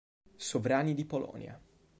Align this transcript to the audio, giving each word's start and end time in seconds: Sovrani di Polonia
Sovrani 0.35 0.95
di 0.95 1.05
Polonia 1.05 1.61